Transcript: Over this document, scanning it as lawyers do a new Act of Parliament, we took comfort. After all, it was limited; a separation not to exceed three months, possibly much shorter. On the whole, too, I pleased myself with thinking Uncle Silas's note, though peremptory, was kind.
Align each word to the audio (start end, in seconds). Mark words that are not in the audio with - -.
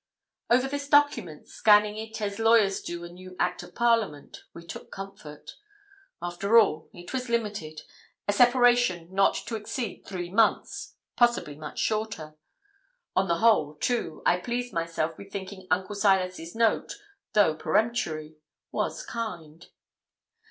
Over 0.49 0.67
this 0.67 0.89
document, 0.89 1.47
scanning 1.47 1.95
it 1.95 2.19
as 2.23 2.39
lawyers 2.39 2.81
do 2.81 3.03
a 3.03 3.09
new 3.09 3.35
Act 3.39 3.61
of 3.61 3.75
Parliament, 3.75 4.45
we 4.51 4.65
took 4.65 4.91
comfort. 4.91 5.51
After 6.19 6.57
all, 6.57 6.89
it 6.91 7.13
was 7.13 7.29
limited; 7.29 7.81
a 8.27 8.33
separation 8.33 9.13
not 9.13 9.35
to 9.45 9.55
exceed 9.55 10.01
three 10.03 10.31
months, 10.31 10.95
possibly 11.15 11.55
much 11.55 11.77
shorter. 11.77 12.35
On 13.15 13.27
the 13.27 13.37
whole, 13.37 13.75
too, 13.75 14.23
I 14.25 14.37
pleased 14.39 14.73
myself 14.73 15.19
with 15.19 15.31
thinking 15.31 15.67
Uncle 15.69 15.93
Silas's 15.93 16.55
note, 16.55 16.93
though 17.33 17.53
peremptory, 17.53 18.37
was 18.71 19.05
kind. 19.05 19.67